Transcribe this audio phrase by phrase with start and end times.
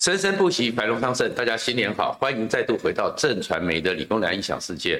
[0.00, 1.30] 生生不息，繁荣昌盛。
[1.34, 4.98] 大家新年好，欢迎再度回到正传媒的理工男异想世界。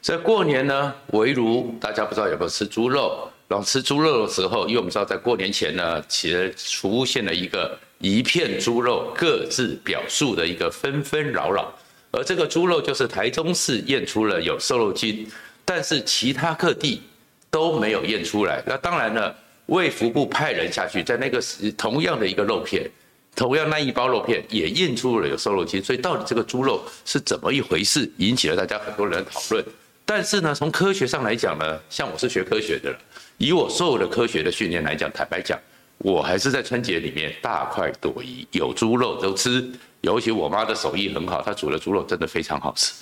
[0.00, 3.30] 在过年呢，围炉，大家不知道有没有吃猪肉？
[3.46, 11.70] 然后吃猪肉的时候，因为我们知道在过年前呢，其实出现了一个一片猪肉各自表述的一个纷纷扰扰。
[12.10, 15.30] 而这个猪肉就是台中市验出了有瘦肉精，
[15.62, 17.02] 但是其他各地
[17.50, 18.62] 都没有验出来。
[18.64, 19.36] 那当然了，
[19.66, 21.38] 卫福部派人下去，在那个
[21.76, 22.90] 同样的一个肉片。
[23.36, 29.64] 同样那一包肉片也印出了有瘦肉精，所以到底这个猪肉是怎么一回事，引起了大家很多人的讨论。
[30.04, 32.96] 但是呢，从科学上来讲呢，像我是学科学的，
[33.36, 35.58] 以我受的科学的训练来讲，坦白讲，
[35.98, 39.70] 我还是在春节里面大快朵颐，有猪肉都吃。
[40.00, 42.92] 尤其我妈的手艺很好，她煮的猪肉真的非常好吃。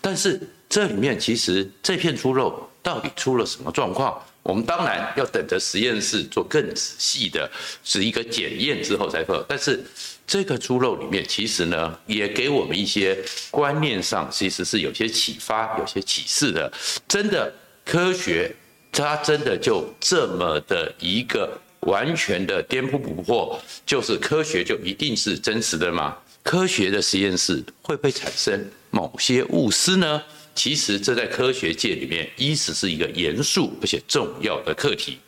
[0.00, 4.18] 但是这里面其实这片猪肉到底出了什么状况？
[4.46, 7.50] 我们当然要等着实验室做更仔细的，
[7.82, 9.44] 是一个检验之后才会。
[9.48, 9.84] 但是
[10.24, 13.18] 这个猪肉里面，其实呢，也给我们一些
[13.50, 16.72] 观念上，其实是有些启发、有些启示的。
[17.08, 17.52] 真的
[17.84, 18.54] 科学，
[18.92, 26.16] 它真的就这么的一个完全的颠扑不破，就是科学就一定是真实的吗？
[26.44, 30.22] 科学的实验室会不会产生某些误思呢？
[30.56, 35.18] 其实这在科学界里面，一直是一个严肃而且重要的课题。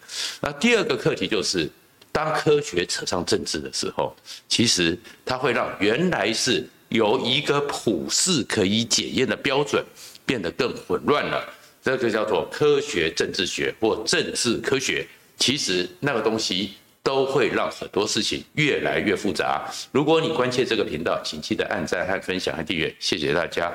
[0.40, 1.70] 那第二个课题就是，
[2.10, 4.16] 当科学扯上政治的时候，
[4.48, 9.84] 其实它会让原来是由一个普世可以检验的标准，
[10.24, 11.46] 变得更混乱了。
[11.82, 15.06] 这就叫做科学政治学或政治科学。
[15.36, 19.70] 其实那个东西都会让很多事情越来越复杂。
[19.92, 23.72] 如果你关切这个频道，请记得按赞和分享和订阅，谢谢大家。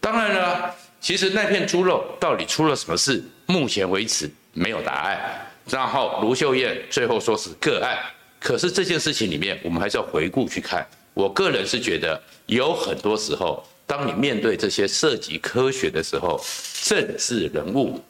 [0.00, 0.74] 当然了。
[1.04, 3.22] 其实那片猪肉到底出了什么事？
[3.44, 5.20] 目前为止没有答案。
[5.68, 7.98] 然后卢秀燕最后说是个案，
[8.40, 10.86] 可是这件事情里面，我们还是要回顾去看。
[11.12, 16.42] 我个人是觉得，有很多时候，当你面对这些涉及科学的时候，
[16.84, 18.02] 政治人物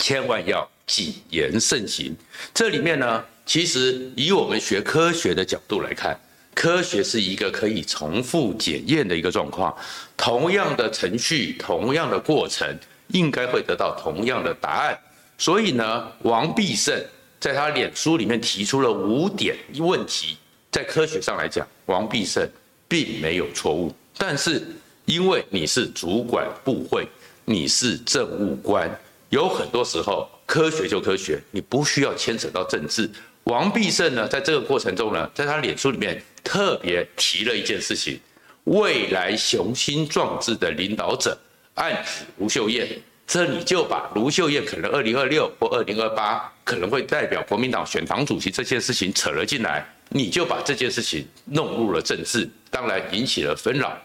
[0.00, 2.12] 千万要谨言慎行。
[2.52, 6.18] 这里面呢，其实以我们学科学的角度来看。
[6.56, 9.76] 科学是一个可以重复检验的一个状况，
[10.16, 12.66] 同样的程序，同样的过程，
[13.08, 14.98] 应该会得到同样的答案。
[15.36, 16.98] 所以呢，王必胜
[17.38, 20.38] 在他脸书里面提出了五点问题，
[20.72, 22.48] 在科学上来讲，王必胜
[22.88, 23.94] 并没有错误。
[24.16, 24.66] 但是
[25.04, 27.06] 因为你是主管部会，
[27.44, 28.90] 你是政务官，
[29.28, 33.10] 有很多时候科学就科学，你不需要牵扯到政治。
[33.46, 36.22] 王必胜呢，在这个过程中呢，在他脸书里面。
[36.48, 38.20] 特别提了一件事情，
[38.66, 41.36] 未来雄心壮志的领导者
[41.74, 42.86] 暗指卢秀燕，
[43.26, 54.00] 这你就把卢秀燕可能二零二六或二零二八可能会代表国民党选党主席这件事情扯了进来，你就把这件事情弄入了政治，当然引起了纷扰。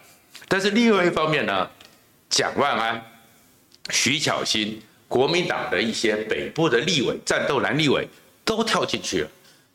[0.48, 1.70] 但是另外一方面呢，
[2.28, 3.00] 蒋万安、
[3.90, 8.08] 徐巧芯，国民党的一些北部的立委、战斗蓝立委
[8.44, 9.30] 都跳进去了，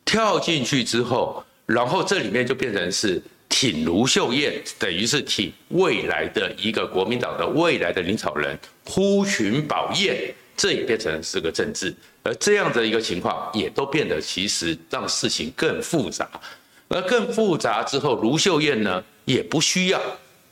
[0.06, 1.44] 跳进去之后。
[1.66, 16.30] 然后这里面就变成是挺卢秀燕，等于是挺未来的一个国民党的未来的领导人，呼群保燕，这也变成是个政治，而这样的一个情况也都变得其实让事情更复杂，
[16.88, 20.02] 而更复杂之后，卢秀燕呢也不需要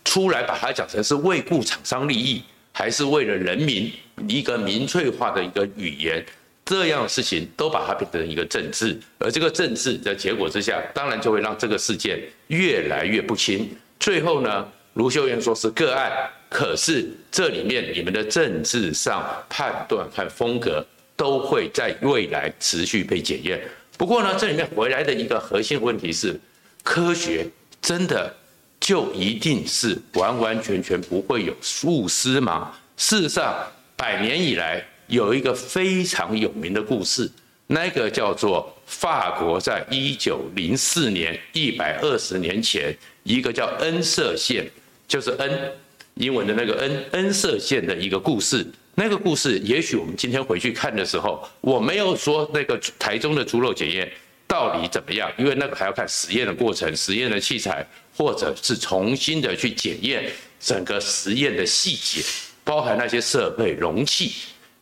[0.04, 2.44] 出来把它讲成是为顾厂商利益，
[2.74, 3.90] 还是为了人民
[4.28, 6.26] 一个民粹化的一个语言。
[6.66, 13.70] 这样的事情都把它变成一个政治，而这个政治的结果之下，当然就会让这个事件越来越不清。
[14.00, 16.12] 最后呢，卢秀燕说是个案，
[16.50, 20.84] 可是这里面你们的政治上判断和风格
[21.16, 23.62] 都会在未来持续被检验。
[23.96, 26.36] 不过呢，这里面回来的一个核心问题是，
[26.84, 27.46] 科学
[27.80, 28.36] 真的
[28.80, 32.74] 就一定是完完全全不会有误失吗？
[32.98, 33.56] 事实上，
[33.96, 34.84] 百年以来。
[35.08, 37.30] 有一个非常有名的故事，
[37.68, 44.70] 那个叫做法国在一九零四年一百二十年前，一个叫恩赦县，
[45.08, 45.72] 就是恩
[46.16, 48.66] 英文的那个恩恩赦县的一个故事。
[48.96, 54.10] 那个故事，也许我们今天回去看的时候，我没有说那个台中的猪肉检验
[54.48, 57.86] 到底怎么样，因为那个还要看实验的过程、实验的器材，
[58.16, 62.26] 或者是重新的去检验整个实验的细节，
[62.64, 64.32] 包含那些设备、容器。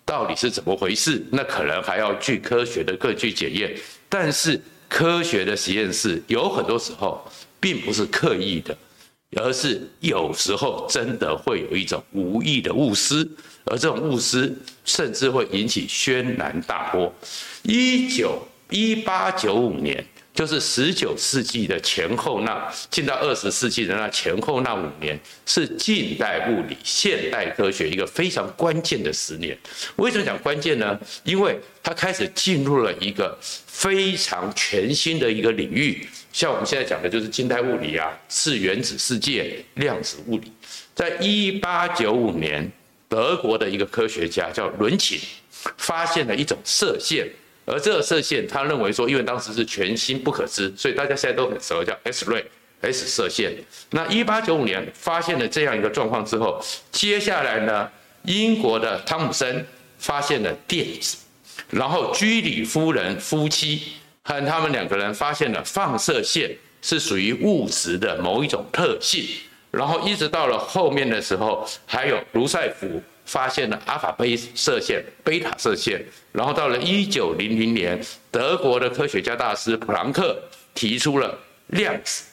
[0.05, 1.23] 到底是怎么回事？
[1.31, 3.75] 那可能还要据科学的各据检验。
[4.09, 7.25] 但是科学的实验室有很多时候
[7.59, 8.77] 并不是刻意的，
[9.37, 13.27] 而是有时候真的会有一种无意的误失，
[13.65, 14.53] 而这种误失
[14.85, 17.11] 甚至会引起轩然大波。
[17.63, 29.55] 一九一八九五年，就是十九世纪的前后那进到二十世纪的那前后那五年，是近代物理、现代科学一个非常关键的十年。
[29.97, 30.99] 为什么讲关键呢？
[31.23, 40.51] 因为它开始进入了一个非常全新的一个领域，像我们现在讲的就是近代物理啊、是原子世界、量子物理。
[40.95, 42.71] 在一八九五年，
[43.07, 45.19] 德国的一个科学家叫伦琴，
[45.77, 47.29] 发现了一种射线。
[47.65, 52.43] 而这个射线，他认为说，因为当时是全新不可知，所以大家现在都很熟，叫 X ray
[52.81, 53.53] X 射线。
[53.91, 56.61] 那一八九五年发现了这样一个状况之后，
[56.91, 57.89] 接下来呢，
[58.23, 59.65] 英国的汤姆森
[59.97, 61.17] 发现了电子，
[61.69, 63.93] 然后居里夫人夫妻
[64.23, 69.25] 和他们两个人发现了放射线是属于物质的某一种特性，
[69.71, 73.01] 然后一直到了后面的时候，还有卢塞福。
[73.25, 77.99] 发现了阿法贝射线、贝塔射线，然后到了一九零零年，
[78.31, 80.37] 德国的科学家大师普朗克
[80.73, 81.37] 提出了
[81.67, 82.23] 量子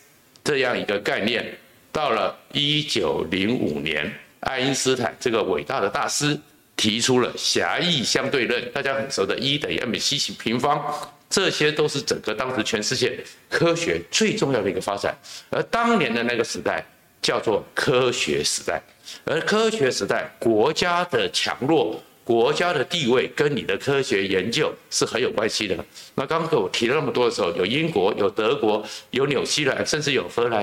[0.42, 1.56] 这样一个概念。
[1.92, 6.38] 到了一九零五年，爱因斯坦这个伟大的大师
[6.76, 10.80] 提出了狭义相对论，大家很熟的 E 等于 mc 平方，
[11.28, 15.12] 这些都是整个当时全世界科学最重要的一个发展。
[15.50, 16.86] 而当年的那个时代
[17.20, 18.82] 叫做科学时代。
[19.24, 25.76] 而科学时代，国家的强弱、国家的地位跟你的科学研究是很有关系的。
[26.14, 30.62] 那刚刚我提了那么多的时候，有英国、有德国、有纽西兰，甚至有荷兰，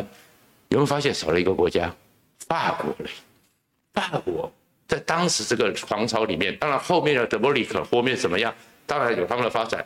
[0.70, 1.94] 有没有发现少了一个国家？
[2.48, 3.10] 法国嘞！
[3.94, 4.50] 法国
[4.88, 8.54] 在当时这个皇朝里面，当然后面的德波里克后面怎么样？
[8.86, 9.86] 当然有他们的发展，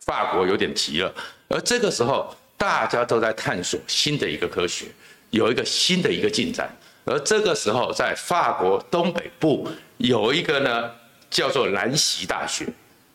[0.00, 1.14] 法国有点急了。
[1.48, 4.86] 而这个时候，大家都在探索新的一个科学，
[5.32, 6.74] 有一个新的一个进展。
[7.04, 9.68] 而这个时候，在法国东北部
[9.98, 10.90] 有一个呢，
[11.28, 12.64] 叫做兰习大学。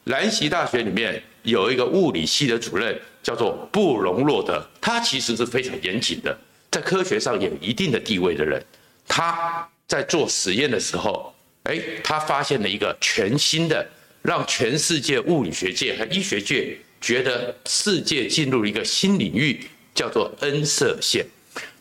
[0.04, 4.62] 兰习大学里面有一个物理系的主任，叫做布隆洛德。
[4.82, 6.38] 他其实是非常严谨的，
[6.70, 8.62] 在科学上有一定的地位的人。
[9.08, 13.86] 他在做实验的时候，哎，他发现了一个全新的，
[14.22, 21.26] 让全世界物理学界和医学界觉得世界进入了一个新领域，叫做 N 射线。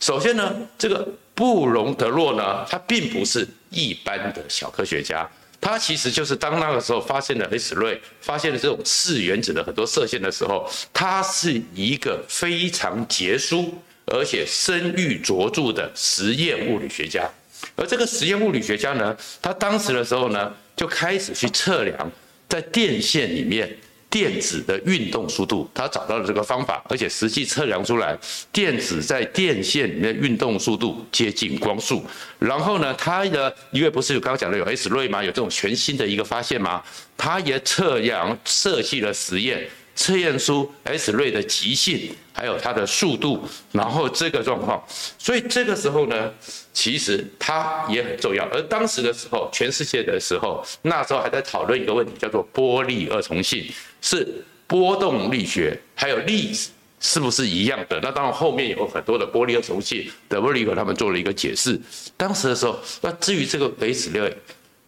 [0.00, 1.06] 首先呢，这个。
[1.37, 5.28] 布隆德洛呢，他并不是一般的小科学家，
[5.61, 13.75] 他其实就是当那个时候发现了 X 瑞，发现了这种次原子的很多射线的时候，他是一个非常杰出
[14.06, 17.29] 而且声誉卓著的实验物理学家。
[17.75, 22.11] 而这个实验物理学家呢，他当时的时候呢，就开始去测量
[22.49, 23.76] 在电线里面。
[24.17, 28.19] 电子的运动速度，他找到了这个方法，而且实际测量出来，
[28.51, 32.03] 电子在电线里面运动速度接近光速。
[32.39, 35.23] 然后呢，他的因为不是有刚刚讲的有 X 瑞吗？
[35.23, 36.83] 有这种全新的一个发现吗？
[37.15, 39.69] 他也测量设计了实验。
[39.96, 44.84] 测验出 X 瑞的极性，还有它的速度，然后这个状况，
[45.19, 46.31] 所以这个时候呢，
[46.75, 48.44] 其实它也很重要。
[48.52, 53.66] 而当时的时候，全世界的时候，那时候还在讨论一个问题，叫做波粒二重性，
[54.02, 56.70] 是波动力学还有粒子
[57.00, 57.98] 是不是一样的？
[58.02, 61.81] 那当然后面有很多的波粒二重性，德波利克他们做了一个解释。
[62.19, 64.37] 当时的时候，那至于这个 X 瑞，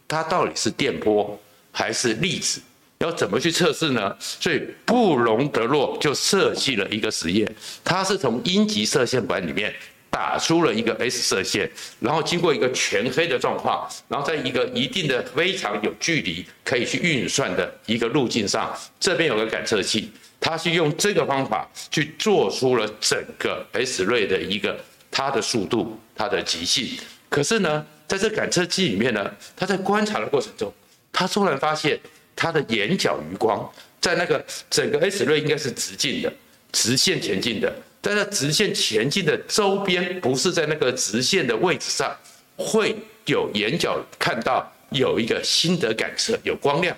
[0.06, 1.38] 它到底是电波
[1.72, 2.60] 还是粒子？
[2.98, 4.16] 要怎么去测试呢？
[4.20, 7.48] 所以布隆德洛就设计了一个实验，
[7.84, 9.72] 他是从阴极射线管里面
[10.10, 11.70] 打出了一个 X 射线，
[12.00, 24.76] 然后经过一个全黑的状况，然后在一个一定的非常有距离可以去运算的一个路径上，这边有个感测器，他是用这个方法去做出了整个 X 瑞的一个
[25.08, 26.98] 它的速度、它的极性。
[27.28, 30.72] 可是呢，在这感测器里面呢，他在观察的过程中，
[31.12, 31.96] 他突然发现。
[32.40, 33.68] 它的眼角余光
[34.00, 36.32] 在那个整个 X 瑞应该是直径的，
[36.70, 42.16] 直线前进的，在那直线前进的周边，不是在那个直线的位置上，
[42.56, 42.94] 会
[43.26, 46.96] 有眼角看到有一个新的感测，有光亮，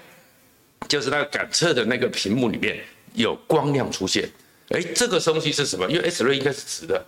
[0.87, 2.79] 就是那个感测的那个屏幕里面
[3.15, 4.29] 有光亮出现。
[4.69, 5.91] 哎，这个东西是什么？
[5.91, 7.03] 因为 X 瑞应该是直的，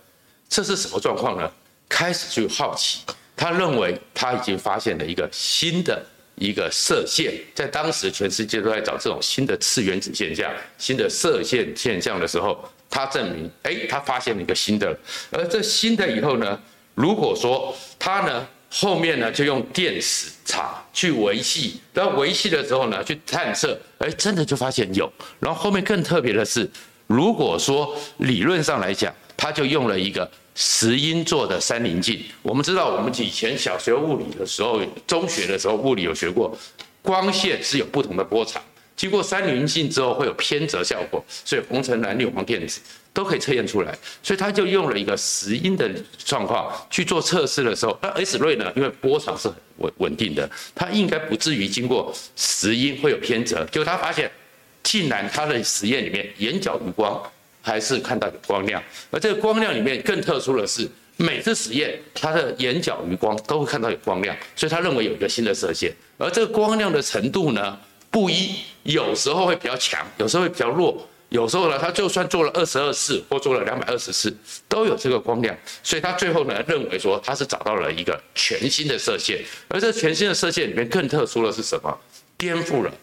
[0.49, 1.51] 这是什么状况呢？
[1.87, 3.01] 开始去好奇，
[3.35, 6.03] 他认为他已经发现了一个新的。
[6.35, 14.97] 一个射线，在当时全世界都在找这种新的次原子现象、新的射线现象的时候，他证明，哎，他发现了一个新的。
[15.31, 16.59] 而这新的以后呢，
[16.95, 25.11] 如果说他呢后面呢就用电磁场去维系，然后维系的时候呢去探测，哎，真的就发现有。
[25.39, 26.69] 然后后面更特别的是，
[27.07, 30.29] 如果说理论上来讲，他就用了一个。
[30.55, 36.55] 石英做的三棱镜，我们知道，我们以前小学物理的时候，中学的时候物理有学过，
[37.01, 38.61] 光线是有不同的波长，
[38.95, 42.79] 经过三棱镜之后会有偏折效果，所以红橙蓝绿黄靛紫
[43.11, 43.97] 都可以测验出来。
[44.21, 45.89] 所以他就用了一个石英的
[46.23, 53.65] 状况去做测试的时候，那 S 瑞呢，因为波长是很稳稳定的，它应该不至于经过石英会有偏折。
[53.71, 54.31] 结果他发现，
[54.83, 57.19] 竟然他的实验里面眼角余光
[57.65, 67.79] 还是看到有光亮，而这个光亮里面更特殊的是，每次实验他的眼角余光都会看到有光亮，所以他认为有一个新的射线，而这个光亮的程度呢？
[68.11, 74.31] 不一，有时候会比较强，有时候会比较弱，有时候呢，他就算做了二十二次或做了两百二十次，
[74.69, 81.97] 都有这个光亮，所以他最后呢认为说他是找到了一个全新的射线，而这全新的射线里面更特殊的是什么？
[82.37, 82.93] 颠覆了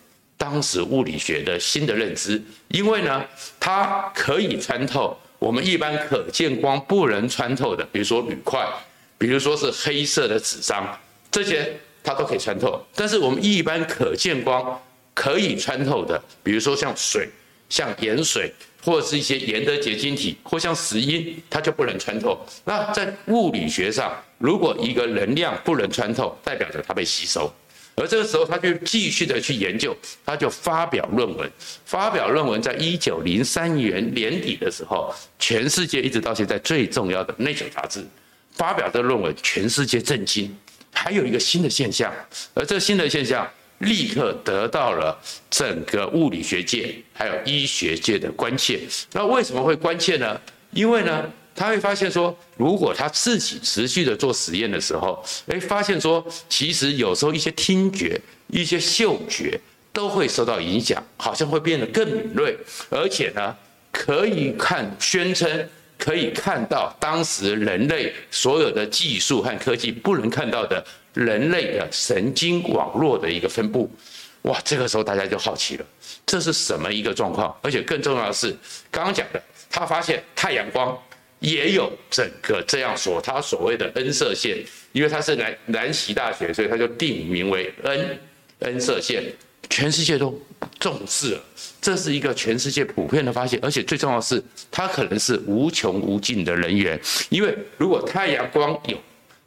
[0.40, 3.23] 当时物理学的新的认知，因为呢，
[3.61, 8.66] 它可以穿透我们一般可见光不能穿透的，比如说铝块，
[9.18, 10.99] 比如说是黑色的纸张，
[11.30, 14.80] 这些它都可以穿透，但是我们一般可见光。
[15.12, 17.28] 可以穿透的，比如说像水、
[17.68, 18.50] 像盐水，
[18.82, 22.38] 或者是一些盐的结晶体，或像石英，它就不能穿透。
[22.64, 27.52] 那在物理学上，如果一个能量不能穿透，代表着它被吸收。
[27.94, 31.50] 而这个时候，他就继续的去研究，他就发表论文。
[31.85, 38.04] 发表论文在一九零三年年底的时候，全世界一直到现在最重要的《Nature》杂志
[38.52, 40.56] 发表的论文，全世界震惊。
[40.92, 42.12] 还有一个新的现象，
[42.54, 43.49] 而这新的现象。
[43.80, 45.18] 立刻得到了
[45.49, 48.80] 整个物理学界还有医学界的关切。
[49.11, 50.38] 那为什么会关切呢？
[50.73, 51.25] 因为呢，
[51.61, 59.61] 他会发现说，如果他自己持续的做实验的时候，哎，发现说，其实有时候一些听觉、一些嗅觉
[59.93, 62.57] 都会受到影响，好像会变得更敏锐，
[62.88, 63.55] 而且呢，
[63.93, 70.83] 可以看宣称可以看到当时人类所有的技术和科技不能看到的。
[71.12, 73.90] 人类的神经网络的一个分布，
[74.43, 75.85] 哇，这个时候大家就好奇了，
[76.25, 77.52] 这是什么一个状况？
[77.62, 78.57] 而且更重要的是，
[78.93, 80.97] 刚刚讲的，他发现太阳光
[81.40, 84.59] 也有整个这样说，他所谓的 N 射线，
[84.92, 88.18] 因为他是南南锡大学，所以他就定名为 N
[88.61, 89.25] N 射线，
[89.68, 90.40] 全世界都
[90.78, 91.44] 重视了，
[91.80, 98.97] 这是一个全世界普遍的发现，而且最重要的是，它可能是无穷无尽的能源，因为如果太阳光有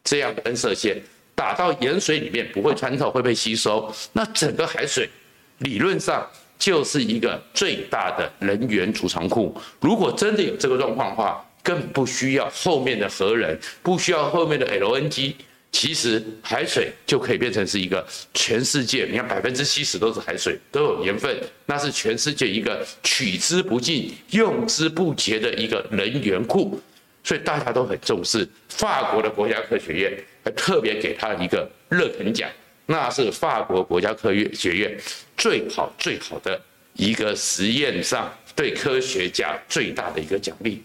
[0.04, 1.02] 这样的 N 射线。
[1.36, 3.92] 打到盐水里面不会穿透，会被吸收。
[4.14, 5.10] 那整个海水
[5.58, 9.60] 理论上就是一个最大的能源储藏库。
[9.80, 15.34] 如果真的有这个状况的话，更不需要后面的核能，不需要后面的 LNG。
[15.72, 26.80] 其实海水就可以变成是一个全世界，你看百分之七十都是海水，都有盐分，那是全世界一个取之不尽、用之不竭的一个能源库。
[27.24, 32.48] 所以大家都很重视，法国的国家科学院还特别给他一个热肯奖，
[32.86, 34.96] 那是法国国家科学学院
[35.36, 36.62] 最好最好的
[36.94, 40.84] 一个实验上对科学家最大的一个奖励。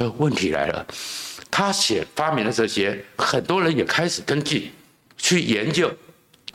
[0.00, 0.86] 呃，问题来了，
[1.50, 4.72] 他写发明了这些，很多人也开始跟进
[5.18, 5.92] 去研究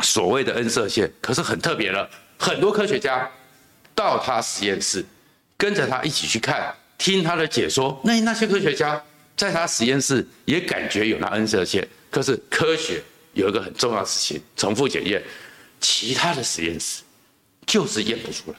[0.03, 2.09] 所谓的 N 射线，可是很特别了，
[2.39, 3.29] 很多科学家
[3.93, 5.05] 到他实验室
[5.55, 9.01] 跟着他一起去看，听他的解说，那那些科学家。
[9.37, 15.21] 在他实验室也感觉有那 N 射线，可是科学有一个很重要的事情，重复检验，
[15.81, 17.03] 其他的实验室
[17.67, 18.57] 就是验不出来，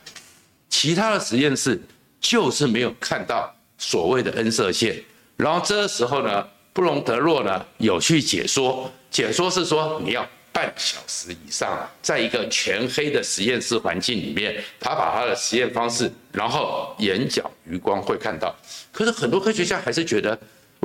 [0.69, 1.83] 其他的实验室
[2.21, 5.03] 就是没有看到所谓的 N 射线。
[5.37, 18.55] 然后这时候呢，布隆德洛呢有去解说，解说是说你要半小时以上，在一个全黑的实验室环境里面，他把他的实验方式，然后眼角余光会看到。
[18.93, 20.39] 可是很多科学家还是觉得。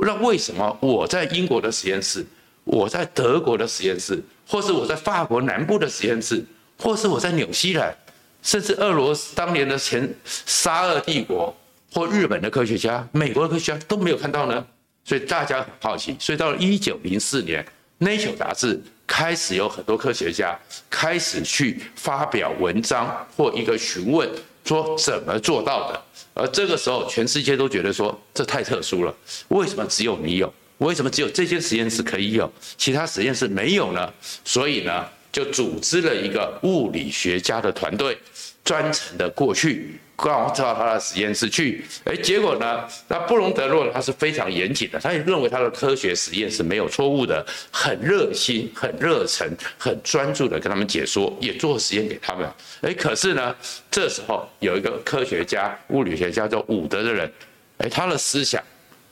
[0.04, 2.26] 那为什么我在英国的实验室，
[2.64, 6.44] 我在德国的实验室，或是我在法国南部的实验室，
[6.76, 7.96] 或是我在纽西兰，
[8.42, 11.56] 甚至俄罗斯当年的前沙俄帝国
[11.92, 14.64] 或日本的科学家、美国的科学家都没有看到呢？
[15.04, 16.16] 所以大家很好奇。
[16.18, 17.64] 所以到了一九零四年，
[18.06, 20.58] 《Nature》杂志开始有很多科学家
[20.88, 24.26] 开始去发表文章或一个询问，
[24.64, 26.02] 说怎么做到的。
[26.34, 29.14] 而这个时候，全世界都觉得说这太特殊了，
[29.48, 30.52] 为什么只有你有？
[30.78, 34.10] 为什么只有这间实验室可以有，其他实验室没有呢？
[34.44, 38.16] 所以呢，就组织了一个物理学家的团队，
[38.64, 40.00] 专程的过去。
[40.30, 42.88] 刚到他的实验室去，哎，结果呢？
[43.08, 52.48] 那布隆德洛他是非常严谨的，他也认为他的科学实验是没有错误的，很热心、很热忱、很专注的跟他们解说，也做实验给他们。
[52.82, 53.54] 哎，可是呢，
[53.90, 57.32] 这时候有一个科学家、物理学家叫伍德的人，
[57.78, 58.62] 哎，他的思想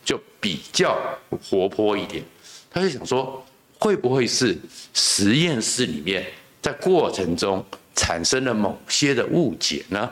[0.04, 0.96] 就比较
[1.42, 2.22] 活泼一点，
[2.70, 3.44] 他就想说，
[3.80, 4.56] 会不会是
[4.94, 6.24] 实验室里面
[6.62, 7.64] 在过程中？
[7.96, 10.10] 产生了某些的误解呢？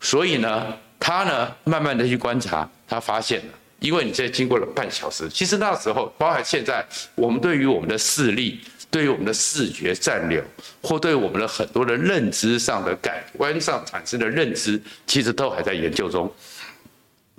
[0.00, 10.42] 所以呢，他呢慢慢的去观察，他发现了，因为你这经过了半小时，其实那时候，包含现在，我们对于我们的视力，对于我们的视觉暂留，
[10.82, 16.32] 或对我们的很多的认知上的感官上产生的认知，其实都还在研究中。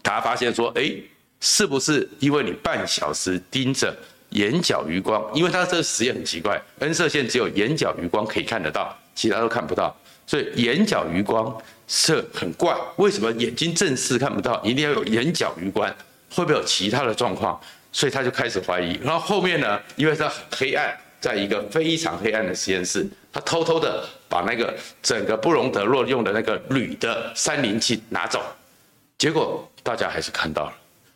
[0.04, 0.94] 他发现说，哎，
[1.42, 3.98] 是不是因为你半小时盯着
[4.30, 5.24] 眼角余光？
[5.34, 9.94] 因为他这个实验很奇怪，N 射线只有眼角余光可以看得到，其他都看不到，
[10.30, 11.58] 所以眼角余光
[11.88, 12.78] 是很怪。
[12.98, 15.90] 为什么眼睛正视看不到，一定要有眼角余光？
[16.30, 17.60] 会不会有其他的状况？
[17.92, 18.94] 所以他就开始怀疑。
[19.04, 24.72] 然后后面呢，因为他很黑暗，在一个非常黑暗的实验室，他偷偷的把那个
[25.02, 28.40] 整个布隆德洛用的那个铝的三棱镜拿走。
[29.18, 30.74] 结果大家还是看到了，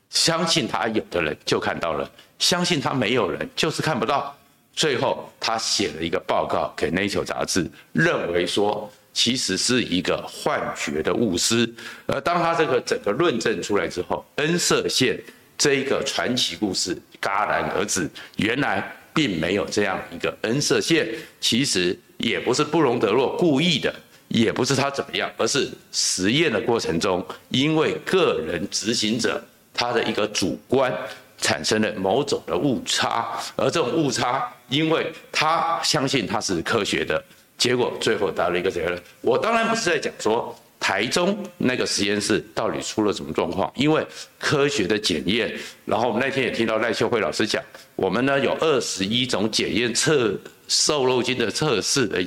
[0.10, 4.36] 相信他有的人就看到了，相信他没有人就是看不到。
[4.76, 11.72] 最后他写了一个报告给《Nature》杂志，认为说其实是一个幻觉的误失。
[12.06, 15.18] 而当他这个整个论证出来之后，N 射线
[15.58, 18.10] 这一个传奇故事戛然而止。
[18.38, 21.08] 原来并没有这样一个 N 射线，
[21.40, 23.94] 其实也不是布隆德洛故意的。
[24.30, 29.40] 也不是他怎么样，而是实验的过程中，因为个人执行者
[29.76, 30.92] 他的一个主观
[31.38, 37.24] 产生了某种的误差，而这种误差，因为他相信他是科学的，
[37.58, 39.02] 结果最后得了一个结论。
[39.22, 44.06] 我当然不是在讲说台中那个实验室到底出了什么状况，因为
[44.40, 45.54] 科学的检验，
[45.86, 47.64] 然后我们那天也听到赖秀慧老师讲，
[47.96, 50.40] 我们呢有二十一种检验测。
[50.70, 52.24] 瘦肉精的测试的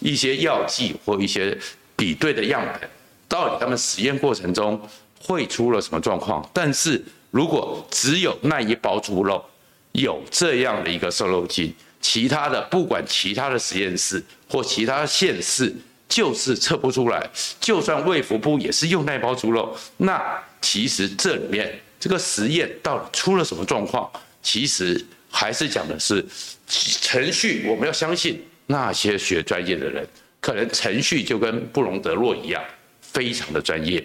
[0.00, 1.58] 一些药剂或一些
[1.96, 2.88] 比对的样本，
[3.26, 4.80] 到底他们实验过程中
[5.18, 6.46] 会出了什么状况？
[6.52, 9.42] 但是如果只有那一包猪肉
[9.92, 15.74] 有这样的一个瘦肉精，其他的不管其他的实验室或其他县市
[16.08, 17.28] 就是测不出来。
[17.60, 24.10] 就算卫福部也是用那包猪肉，那其实这里面这个实验到底出了什么状况？
[24.42, 26.24] 其实还是讲的是。
[26.72, 30.06] 程序，我们要相信那些学专业的人，
[30.40, 32.62] 可能程序就跟布隆德洛一样，
[33.00, 34.00] 非常的专业。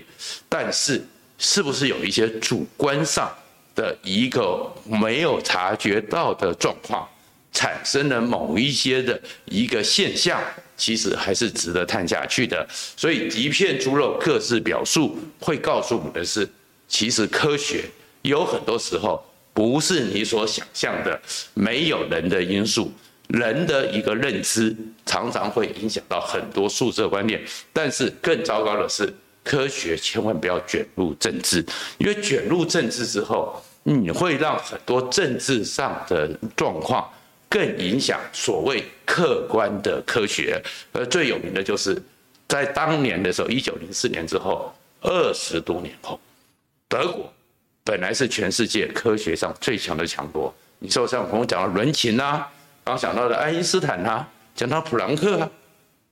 [0.50, 1.00] 但是，
[1.38, 3.32] 是不是有一些主观上
[3.76, 7.08] 的一个没有察觉到的状况，
[7.56, 10.40] 产生了某一些的一个现象，
[10.78, 12.64] 其实还是值得探下去的。
[12.96, 16.48] 所以，一片猪肉各自表述，会告诉我们的是，
[16.88, 17.86] 其实科学
[18.22, 19.26] 有很多时候。
[19.56, 21.18] 不是你所想象的
[21.54, 22.92] 没有人的因素，
[23.30, 27.42] 人的一个认知常常会影响到很多数字观念。
[27.72, 29.10] 但是更糟糕的是，
[29.46, 31.66] 科学千万不要卷入政治，
[31.98, 37.10] 因为卷入政治之后，你会让很多政治上的状况
[37.50, 40.62] 更影响所谓客观的科学。
[40.92, 42.02] 而最有名的就是
[42.48, 46.20] 在当年的时候，一九零四年之后，二十多年后，
[46.88, 47.32] 德国。
[47.88, 52.52] 本来是全世界科学上最强的强国，你说像我们讲到伦琴啊，
[52.84, 55.52] 刚讲到的爱因斯坦啊，讲到普朗克啊，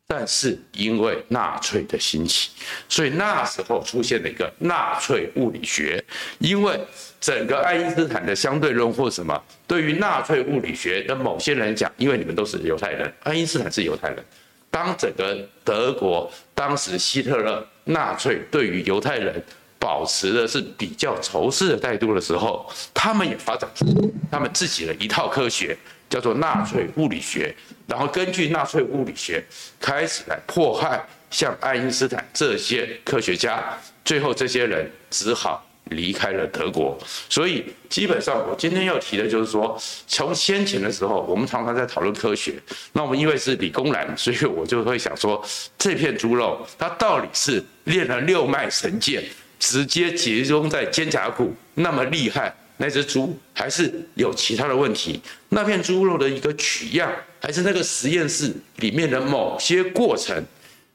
[0.08, 2.52] 但是因为纳粹的兴起，
[2.88, 6.04] 所以那时候出现了一个纳粹物理学。
[6.40, 6.80] 因为
[7.20, 14.24] 整个爱因斯坦的相对论或什么，对于纳粹物理学的某些人讲，因为你们都是犹太人，爱因斯坦是犹太人，
[14.70, 19.44] 当整个德国当时希特勒纳粹对于犹太人。
[19.80, 23.86] 保持的是比较仇视的态度的时候，他们也发展出
[24.32, 25.78] 他们自己的一套科学，
[26.10, 27.54] 叫做纳粹物理学。
[27.88, 29.44] 然后根据纳粹物理学
[29.80, 36.98] 开始来迫害像爱因斯坦这些科学家，最后这些人只好离开了德国。
[37.30, 42.54] 所以基本上我今天要提的就是说，从先前的时候，我们常常在讨论科学，
[42.94, 45.44] 那我们因为是理工男，所以我就会想说，
[45.78, 49.24] 这片猪肉它到底是练了六脉神剑，
[49.60, 55.22] 直接集中在肩胛骨那么厉害，那只猪还是有其他的问题？
[55.50, 60.44] 那片猪肉的一个取样，还是那个实验室里面的某些过程，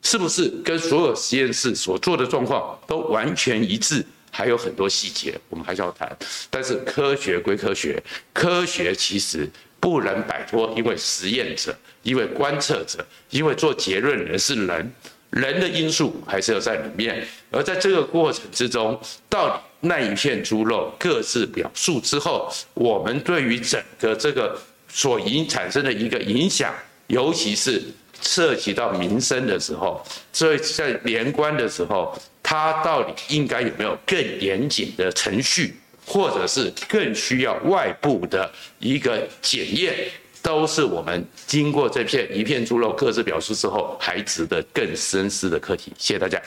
[0.03, 4.05] 是不是跟所有实验室所做的状况都完全一致？
[4.31, 6.17] 还有很多细节，我们还是要谈。
[6.51, 8.01] 但是科学归科学，
[8.33, 9.49] 科学其实
[9.81, 14.93] 不能摆脱，因为实验者，因为观测者，因为做结论的人是人。
[15.31, 26.75] 人的因素还是要在里面，而在这个过程之中，到底那一片猪肉各自表述之后，我们对于整个这个所影产生的一个影响，
[27.09, 27.83] 尤其是
[28.21, 39.95] 涉及到民生的时候，所以在连关的时候，它到底应该有没有更严谨的程序，或者是更需要外部的一个检验，
[40.43, 45.93] 都是我们经过这片一片猪肉各自表述之后，还值得更深思的课题。
[45.99, 46.41] 谢谢大家。